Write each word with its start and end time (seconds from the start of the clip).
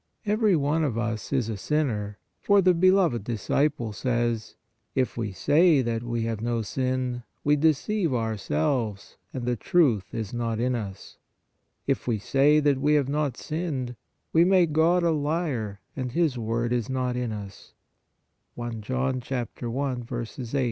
Every 0.25 0.55
one 0.55 0.83
of 0.83 0.97
us 0.97 1.31
is 1.31 1.47
a 1.47 1.55
sinner, 1.57 2.17
for 2.39 2.59
the 2.59 2.73
beloved 2.73 3.23
disciple 3.23 3.93
says: 3.93 4.55
"If 4.95 5.15
we 5.15 5.31
say 5.31 5.83
that 5.83 6.01
we 6.01 6.23
have 6.23 6.41
no 6.41 6.63
sin, 6.63 7.21
we 7.43 7.55
deceive 7.55 8.11
ourselves 8.11 9.17
and 9.31 9.45
the 9.45 9.55
truth 9.55 10.11
is 10.15 10.33
not 10.33 10.59
in 10.59 10.73
us.... 10.73 11.17
WHY 11.85 11.91
WE 11.93 11.93
SHOULD 11.93 12.01
PRAY 12.01 12.01
11 12.01 12.01
If 12.01 12.07
we 12.07 12.17
say 12.17 12.59
that 12.59 12.81
we 12.81 12.93
have 12.95 13.09
not 13.09 13.37
sinned, 13.37 13.95
we 14.33 14.43
make 14.43 14.71
God 14.73 15.03
a 15.03 15.11
liar 15.11 15.81
and 15.95 16.13
His 16.13 16.35
word 16.35 16.73
is 16.73 16.89
not 16.89 17.15
in 17.15 17.31
us" 17.31 17.73
(I 18.59 18.69
John 18.71 19.21
i. 19.21 20.15